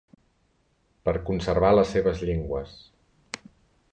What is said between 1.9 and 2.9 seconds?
seves llengües